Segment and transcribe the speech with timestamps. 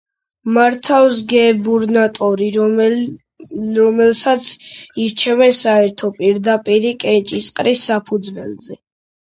[0.53, 2.47] მართავს გუბერნატორი,
[3.81, 4.49] რომელსაც
[5.05, 8.85] ირჩევენ საერთო პირდაპირი კენჭისყრის საფუძველზე.